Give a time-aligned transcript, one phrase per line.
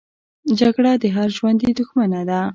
[0.59, 2.41] جګړه د هر ژوندي دښمنه ده